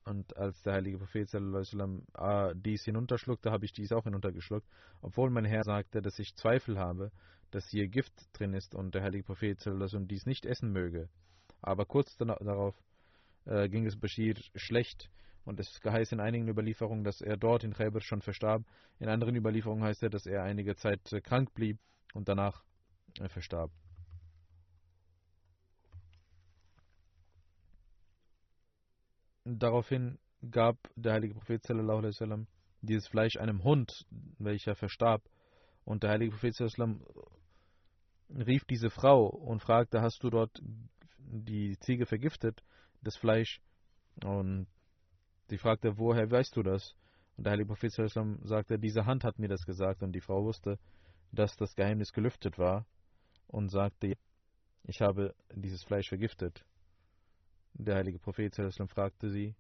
[0.04, 4.68] Und als der heilige Prophet sallam, ah, dies hinunterschluckte, habe ich dies auch hinuntergeschluckt,
[5.02, 7.12] obwohl mein Herr sagte, dass ich Zweifel habe,
[7.52, 11.08] dass hier Gift drin ist und der heilige Prophet sallam, dies nicht essen möge.
[11.62, 12.76] Aber kurz darauf
[13.46, 15.10] äh, ging es Bashir schlecht.
[15.44, 18.64] Und es heißt in einigen Überlieferungen, dass er dort in Khaybar schon verstarb.
[19.00, 21.80] In anderen Überlieferungen heißt er, dass er einige Zeit äh, krank blieb
[22.14, 22.64] und danach
[23.20, 23.72] äh, verstarb.
[29.44, 30.20] Daraufhin
[30.50, 32.48] gab der heilige Prophet sallam,
[32.82, 34.06] dieses Fleisch einem Hund,
[34.38, 35.24] welcher verstarb.
[35.84, 37.04] Und der heilige Prophet sallam,
[38.30, 40.62] rief diese Frau und fragte, hast du dort
[41.18, 42.64] die Ziege vergiftet?
[43.02, 43.62] das Fleisch.
[44.24, 44.68] Und
[45.48, 46.96] sie fragte, woher weißt du das?
[47.38, 50.78] Und der heilige Prophet sagte, diese Hand hat mir das gesagt und die Frau wusste,
[51.32, 52.86] dass das Geheimnis gelüftet war
[53.48, 54.16] und sagte,
[54.84, 56.64] ich habe dieses Fleisch vergiftet.
[57.74, 58.56] Der heilige Prophet
[58.88, 59.56] fragte sie,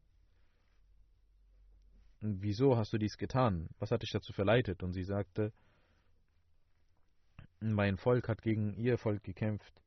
[2.22, 3.70] wieso hast du dies getan?
[3.80, 4.84] Was hat dich dazu verleitet?
[4.84, 5.51] Und sie sagte,
[7.59, 9.82] mein Volk hat gegen ihr Volk gekämpft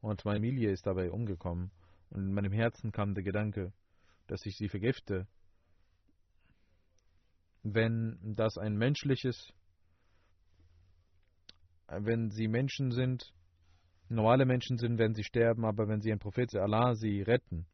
[0.00, 1.70] und meine Familie ist dabei umgekommen.
[2.10, 3.72] Und in meinem Herzen kam der Gedanke,
[4.26, 5.26] dass ich sie vergifte.
[7.62, 9.52] Wenn das ein menschliches,
[11.86, 13.32] wenn sie Menschen sind,
[14.08, 17.66] normale Menschen sind, werden sie sterben, aber wenn sie ein Prophet Allah sie retten,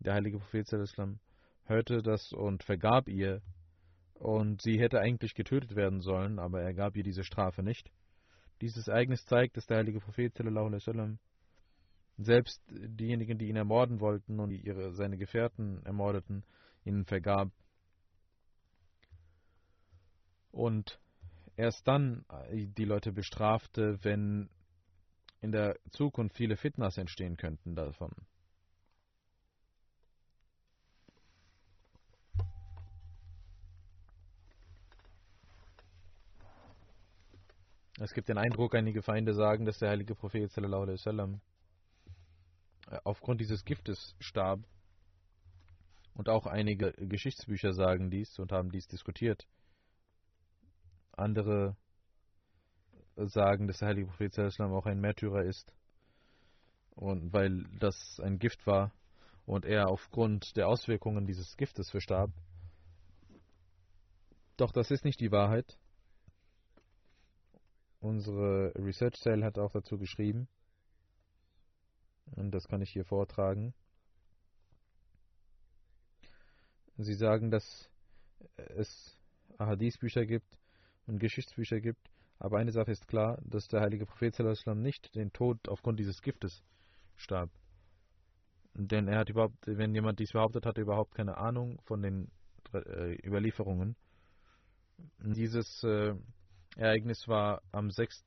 [0.00, 1.18] der heilige Prophet Islam
[1.64, 3.42] hörte das und vergab ihr
[4.14, 7.90] und sie hätte eigentlich getötet werden sollen, aber er gab ihr diese Strafe nicht.
[8.60, 11.18] Dieses Ereignis zeigt, dass der heilige Prophet sallam,
[12.16, 16.42] selbst diejenigen, die ihn ermorden wollten und ihre, seine Gefährten ermordeten,
[16.84, 17.52] ihnen vergab.
[20.50, 20.98] Und
[21.56, 24.48] erst dann die Leute bestrafte, wenn
[25.40, 28.10] in der Zukunft viele Fitnas entstehen könnten davon.
[38.00, 41.40] Es gibt den Eindruck, einige Feinde sagen, dass der heilige Prophet sallam,
[42.88, 44.60] äh, aufgrund dieses Giftes starb.
[46.14, 49.48] Und auch einige Geschichtsbücher sagen dies und haben dies diskutiert.
[51.12, 51.76] Andere
[53.26, 55.72] sagen, dass der heilige Prophet sallam, auch ein Märtyrer ist.
[56.90, 58.92] Und weil das ein Gift war
[59.46, 62.30] und er aufgrund der Auswirkungen dieses Giftes verstarb.
[64.56, 65.78] Doch das ist nicht die Wahrheit.
[68.00, 70.48] Unsere Research Cell hat auch dazu geschrieben.
[72.36, 73.74] Und das kann ich hier vortragen.
[76.96, 77.88] Sie sagen, dass
[78.56, 79.16] es
[79.56, 80.58] Ahadith-Bücher gibt
[81.06, 82.10] und Geschichtsbücher gibt.
[82.38, 84.38] Aber eine Sache ist klar, dass der heilige Prophet
[84.76, 86.62] nicht den Tod aufgrund dieses Giftes
[87.16, 87.50] starb.
[88.74, 92.30] Denn er hat überhaupt, wenn jemand dies behauptet, hat er überhaupt keine Ahnung von den
[92.72, 93.96] äh, Überlieferungen.
[95.18, 96.14] Dieses äh,
[96.76, 98.26] Ereignis war am 6.,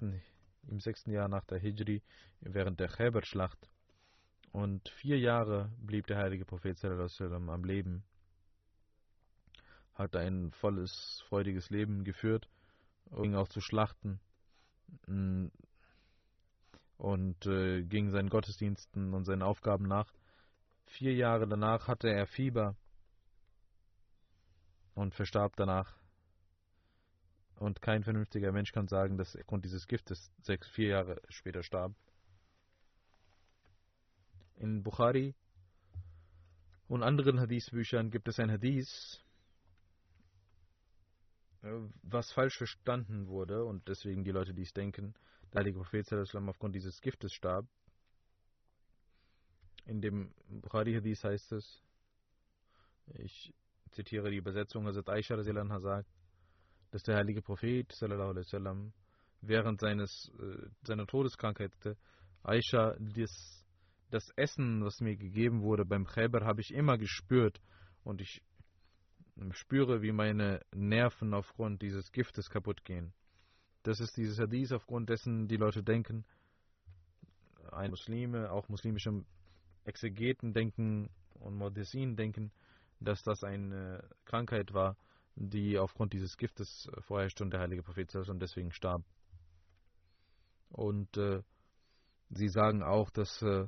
[0.68, 2.02] im sechsten Jahr nach der Hijri
[2.42, 3.70] während der Khaybar-Schlacht.
[4.52, 8.04] Und vier Jahre blieb der heilige Prophet sallam, am Leben,
[9.94, 12.50] hat ein volles, freudiges Leben geführt,
[13.12, 14.20] ging auch zu Schlachten
[15.08, 15.48] mm,
[16.98, 20.14] und äh, ging seinen Gottesdiensten und seinen Aufgaben nach.
[20.86, 22.76] Vier Jahre danach hatte er Fieber
[24.94, 25.96] und verstarb danach
[27.62, 31.62] und kein vernünftiger Mensch kann sagen, dass er aufgrund dieses Giftes sechs, vier Jahre später
[31.62, 31.94] starb.
[34.58, 35.36] In Bukhari
[36.88, 39.24] und anderen Hadith-Büchern gibt es ein Hadith,
[41.62, 45.14] was falsch verstanden wurde und deswegen die Leute dies denken,
[45.54, 47.68] der heilige Prophet aufgrund dieses Giftes starb.
[49.86, 51.82] In dem Bukhari-Hadith heißt es,
[53.16, 53.54] ich
[53.92, 55.42] zitiere die Übersetzung, Hazrat Aisha
[55.80, 56.10] sagt,
[56.92, 58.94] dass der heilige Prophet sallam,
[59.42, 61.74] während seines, äh, seiner Todeskrankheit,
[62.44, 63.66] Aisha, das,
[64.10, 67.62] das Essen, was mir gegeben wurde beim Khaybar, habe ich immer gespürt
[68.04, 68.42] und ich
[69.52, 73.14] spüre, wie meine Nerven aufgrund dieses Giftes kaputt gehen.
[73.84, 76.26] Das ist dieses Hadith, aufgrund dessen die Leute denken,
[77.72, 79.24] ein Muslime, auch muslimische
[79.86, 82.52] Exegeten denken und Modessin denken,
[83.00, 84.96] dass das eine Krankheit war,
[85.36, 89.04] die aufgrund dieses Giftes vorherrschte und der heilige Prophet und deswegen starb.
[90.70, 91.42] Und äh,
[92.30, 93.68] sie sagen auch, dass äh,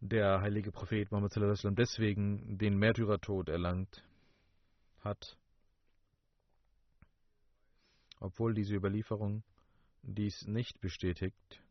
[0.00, 1.34] der heilige Prophet Muhammad
[1.76, 4.04] deswegen den Märtyrertod erlangt
[5.00, 5.38] hat,
[8.20, 9.42] obwohl diese Überlieferung
[10.02, 11.62] dies nicht bestätigt.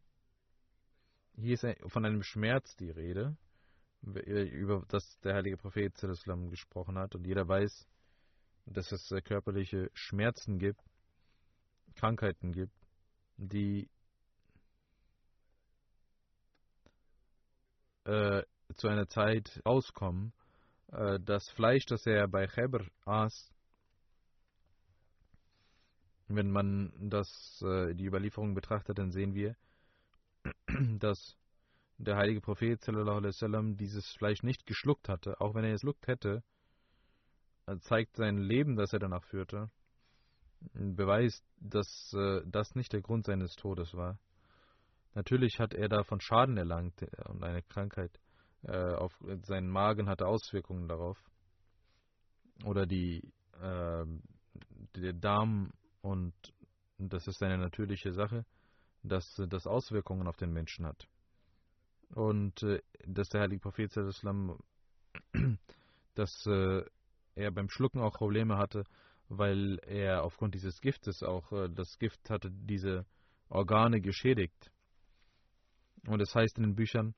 [1.36, 3.38] Hier ist von einem Schmerz die Rede,
[4.02, 5.94] über das der heilige Prophet
[6.50, 7.16] gesprochen hat.
[7.16, 7.88] Und jeder weiß,
[8.66, 10.82] dass es äh, körperliche Schmerzen gibt,
[11.96, 12.76] Krankheiten gibt,
[13.38, 13.90] die
[18.04, 18.44] äh,
[18.76, 20.34] zu einer Zeit rauskommen.
[20.92, 23.54] Äh, das Fleisch, das er bei Cheber aß,
[26.28, 29.56] wenn man das, äh, die Überlieferung betrachtet, dann sehen wir,
[31.00, 31.38] dass
[31.98, 35.40] der heilige Prophet sallam, dieses Fleisch nicht geschluckt hatte.
[35.42, 36.44] Auch wenn er es schluckt hätte,
[37.82, 39.70] zeigt sein Leben, das er danach führte,
[40.74, 44.20] beweist, dass äh, das nicht der Grund seines Todes war.
[45.14, 48.20] Natürlich hat er davon Schaden erlangt äh, und eine Krankheit
[48.68, 49.14] äh, auf
[49.44, 51.18] seinen Magen hatte Auswirkungen darauf.
[52.66, 54.06] Oder die äh,
[54.96, 56.34] der Darm und
[56.98, 58.46] das ist eine natürliche Sache,
[59.04, 61.08] dass das Auswirkungen auf den Menschen hat.
[62.16, 64.58] Und äh, dass der heilige Prophet Islam,
[66.16, 66.84] dass äh,
[67.36, 68.84] er beim Schlucken auch Probleme hatte,
[69.30, 73.06] weil er aufgrund dieses Giftes auch, äh, das Gift hatte diese
[73.50, 74.72] Organe geschädigt.
[76.08, 77.14] Und es heißt in den Büchern,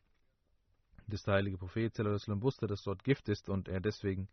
[1.10, 4.28] dass der heilige Prophet wusste, dass dort Gift ist und er deswegen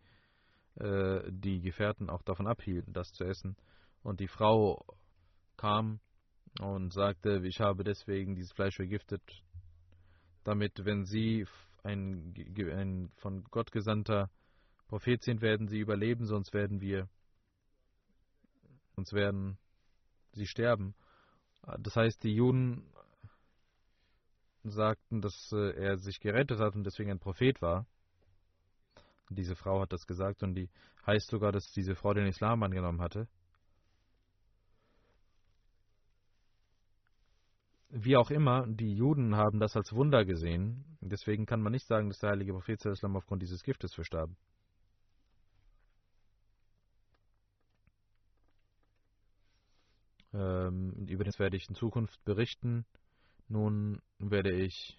[0.76, 3.56] äh, die Gefährten auch davon abhielten, das zu essen.
[4.02, 4.84] Und die Frau
[5.56, 6.00] kam
[6.60, 9.22] und sagte, ich habe deswegen dieses Fleisch vergiftet,
[10.44, 11.46] damit, wenn sie
[11.82, 14.30] ein, ein von Gott gesandter
[14.88, 17.08] Prophet sind, werden sie überleben, sonst werden wir,
[18.94, 19.58] sonst werden
[20.32, 20.94] sie sterben.
[21.78, 22.88] Das heißt, die Juden
[24.70, 27.86] sagten, dass äh, er sich gerettet hat und deswegen ein Prophet war.
[29.28, 30.68] Diese Frau hat das gesagt und die
[31.06, 33.28] heißt sogar, dass diese Frau den Islam angenommen hatte.
[37.88, 40.84] Wie auch immer, die Juden haben das als Wunder gesehen.
[41.00, 44.30] Deswegen kann man nicht sagen, dass der heilige Prophet Islam aufgrund dieses Giftes verstarb.
[50.34, 52.84] Ähm, über das werde ich in Zukunft berichten.
[53.48, 54.98] Nun werde ich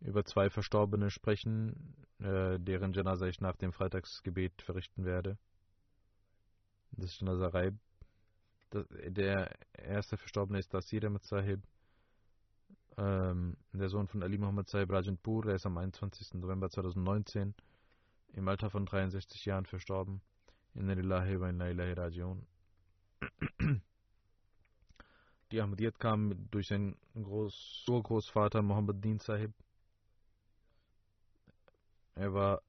[0.00, 5.38] über zwei Verstorbene sprechen, äh, deren Janaza ich nach dem Freitagsgebet verrichten werde.
[6.92, 7.74] Das ist Janaza Raib.
[8.72, 11.62] Der erste Verstorbene ist Dasir Ahmed Sahib,
[12.98, 15.46] ähm, der Sohn von Ali Muhammad Sahib Rajanpur.
[15.46, 16.34] Er ist am 21.
[16.34, 17.54] November 2019
[18.34, 20.20] im Alter von 63 Jahren verstorben.
[20.74, 22.46] Inna lillahi wa inna ilahi rajiun.
[25.50, 29.52] Die Ahmadiyyat kam durch seinen Groß Urgroßvater Muhammad Din Sahib.
[32.14, 32.62] Er war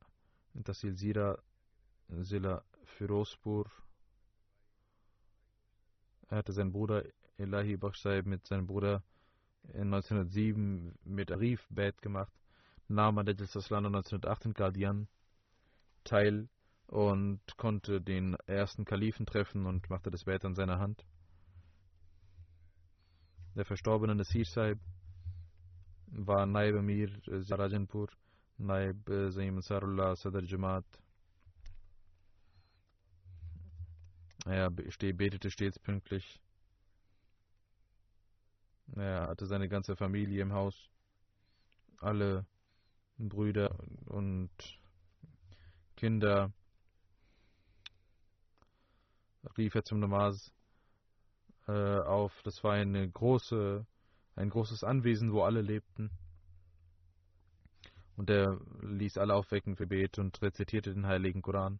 [0.53, 1.37] in Tasil Zira,
[2.21, 3.69] Zilla Firozpur.
[6.29, 7.03] Er hatte seinen Bruder
[7.37, 9.03] Elahi Baksh Sahib mit seinem Bruder
[9.73, 12.31] 1907 mit Arif Bait gemacht,
[12.87, 15.07] nahm an der Jalsaslan 1908 in Guardian
[16.05, 16.47] teil
[16.87, 21.05] und konnte den ersten Kalifen treffen und machte das Bait an seiner Hand
[23.59, 24.79] der verstorbene Nasir Sahib
[26.07, 28.07] war Naib Amir Rajanpur,
[28.57, 30.85] Naib Zaim Ansarullah Sadr Jamaat.
[34.45, 36.39] Er betete stets pünktlich.
[38.95, 40.89] Er hatte seine ganze Familie im Haus.
[41.97, 42.45] Alle
[43.17, 44.51] Brüder und
[45.97, 46.53] Kinder
[49.57, 50.49] rief er zum Namaz
[51.69, 52.41] äh, auf.
[52.43, 53.85] Das war eine große,
[54.35, 56.09] ein großes Anwesen, wo alle lebten.
[58.17, 61.79] Und er ließ alle aufwecken für Bet und rezitierte den Heiligen Koran.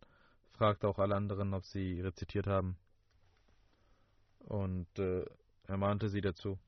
[0.52, 2.78] Fragte auch alle anderen, ob sie rezitiert haben.
[4.40, 5.26] Und äh,
[5.68, 6.60] ermahnte sie dazu.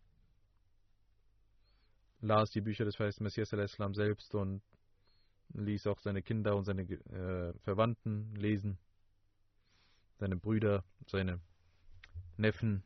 [2.20, 4.62] Las die Bücher des Feisten Messias al-Islam selbst und
[5.54, 8.78] ließ auch seine Kinder und seine äh, Verwandten lesen.
[10.20, 11.40] Seine Brüder, seine
[12.38, 12.84] Neffen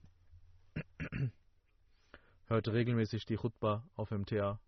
[2.48, 4.60] hörte regelmäßig die Chutba auf MTA.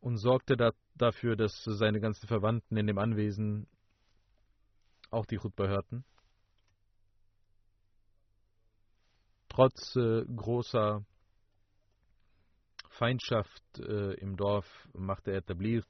[0.00, 3.66] Und sorgte da, dafür, dass seine ganzen Verwandten in dem Anwesen
[5.10, 6.04] auch die Chutba hörten.
[9.48, 11.04] Trotz äh, großer
[12.88, 15.84] Feindschaft äh, im Dorf machte er Tablir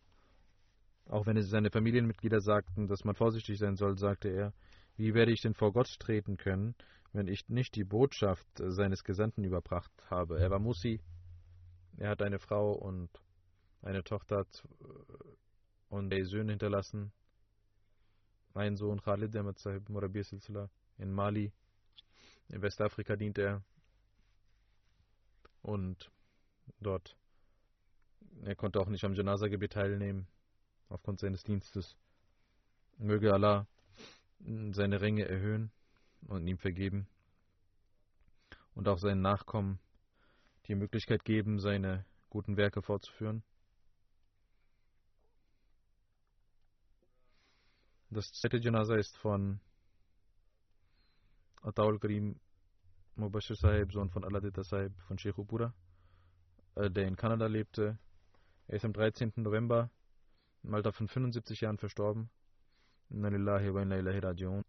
[1.11, 4.53] auch wenn es seine Familienmitglieder sagten, dass man vorsichtig sein soll, sagte er,
[4.97, 6.74] wie werde ich denn vor Gott treten können,
[7.12, 10.38] wenn ich nicht die Botschaft seines Gesandten überbracht habe?
[10.38, 11.01] Er war Musi,
[11.97, 13.11] er hat eine Frau und
[13.82, 14.47] eine Tochter
[15.88, 17.12] und drei Söhne hinterlassen.
[18.55, 21.53] Ein Sohn Khalid Ahmed Sahib Murabir Silsila in Mali.
[22.49, 23.62] In Westafrika dient er.
[25.62, 26.11] Und
[26.80, 27.16] dort.
[28.43, 30.26] Er konnte auch nicht am Janaza-Gebet teilnehmen
[30.88, 31.97] aufgrund seines Dienstes.
[32.99, 33.66] Möge Allah
[34.72, 35.70] seine Ränge erhöhen
[36.26, 37.07] und ihm vergeben
[38.74, 39.78] und auch seinen Nachkommen
[40.66, 43.43] die Möglichkeit geben, seine guten Werke fortzuführen.
[48.11, 49.61] Das zweite Janaza ist von
[51.62, 52.41] Ataul Karim
[53.16, 55.74] Mubashir Sahib, Sohn von Aladita Sahib von Sheikh Upura,
[56.74, 57.99] äh, der in Kanada lebte.
[58.66, 59.32] Er ist am 13.
[59.36, 59.91] November
[60.62, 62.30] im Alter von 75 Jahren verstorben.
[63.11, 64.62] Inna lillahi wa inna ilahi.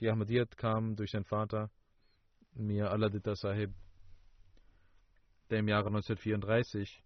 [0.00, 1.70] Die Ahmadiyyat kam durch seinen Vater,
[2.54, 3.72] Mir Aladita Sahib,
[5.50, 7.04] der im Jahre 1934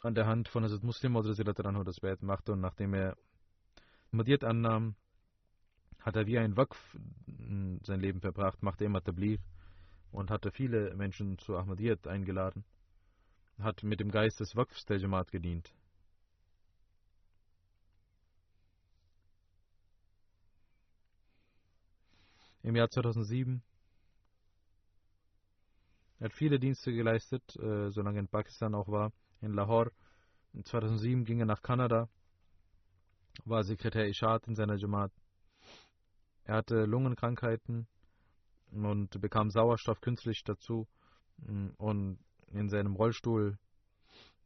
[0.00, 3.16] an der Hand von Hazrat Muslim das Bett machte und nachdem er
[4.12, 4.94] Ahmadiyyat annahm,
[6.00, 6.76] hat er wie ein Waqf
[7.82, 9.38] sein Leben verbracht, machte immer Tablir
[10.12, 12.64] und hatte viele Menschen zu Ahmadiyyat eingeladen,
[13.58, 15.72] hat mit dem Geist des Waqfs der Jamaat gedient.
[22.64, 23.62] Im Jahr 2007
[26.18, 29.12] er hat viele Dienste geleistet, äh, solange er in Pakistan auch war,
[29.42, 29.92] in Lahore.
[30.54, 32.08] In 2007 ging er nach Kanada,
[33.44, 35.12] war Sekretär Ishat in seiner Jamaat.
[36.44, 37.86] Er hatte Lungenkrankheiten
[38.70, 40.88] und bekam Sauerstoff künstlich dazu.
[41.76, 43.58] Und in seinem Rollstuhl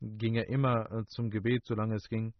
[0.01, 2.35] ging er immer äh, zum Gebet, solange es ging,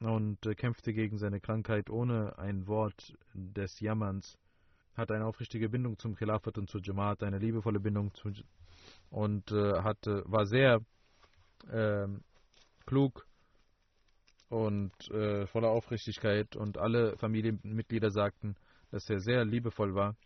[0.00, 4.36] und äh, kämpfte gegen seine Krankheit ohne ein Wort des Jammerns
[4.96, 8.32] hat eine aufrichtige Bindung zum Khilafat und zur Jamaat, eine liebevolle Bindung zu,
[9.10, 10.80] und äh, hatte, war sehr
[11.70, 12.06] äh,
[12.86, 13.26] klug
[14.48, 16.56] und äh, voller Aufrichtigkeit.
[16.56, 18.56] Und alle Familienmitglieder sagten,
[18.90, 20.16] dass er sehr liebevoll war,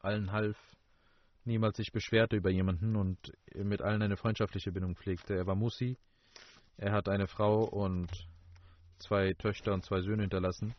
[0.00, 0.56] allen half,
[1.44, 5.34] niemals sich beschwerte über jemanden und mit allen eine freundschaftliche Bindung pflegte.
[5.34, 5.98] Er war Musi,
[6.76, 8.28] er hat eine Frau und
[8.98, 10.74] zwei Töchter und zwei Söhne hinterlassen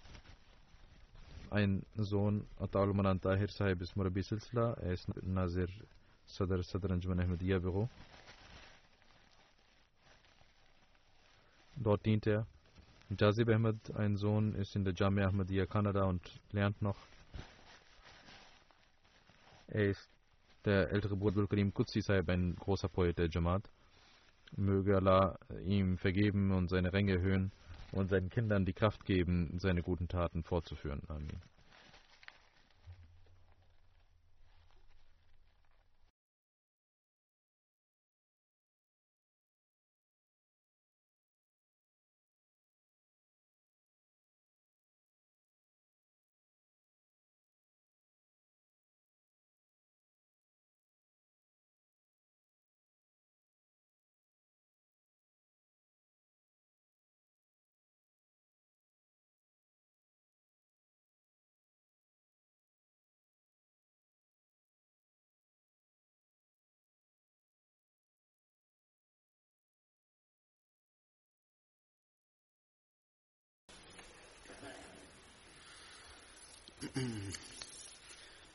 [1.52, 5.70] ein Sohn Ataul Manan Tahir Sahib ist Murabi Silsila, er ist Nazir
[6.26, 7.89] Sadr Sadr Anjuman Ahmadiyya Büro.
[11.76, 12.45] Dort dient er.
[13.18, 16.22] Jazib Ahmed, ein Sohn, ist in der Jamia Ahmadiyya Kanada und
[16.52, 16.97] lernt noch.
[19.68, 20.08] Er ist
[20.66, 23.64] der ältere Bruder Karim Qudsi Sahib, ein großer Poet der Jamaat.
[24.56, 27.52] Möge Allah ihm vergeben und seine Ränge erhöhen
[27.92, 31.02] und seinen Kindern die Kraft geben, seine guten Taten fortzuführen.
[31.08, 31.42] Amen.